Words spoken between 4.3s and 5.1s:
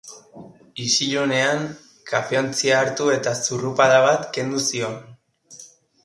kendu zion.